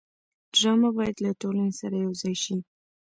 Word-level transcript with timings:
ډرامه 0.55 0.89
باید 0.97 1.15
له 1.25 1.31
ټولنې 1.41 1.73
سره 1.79 1.95
یوځای 2.05 2.35
شي 2.43 2.57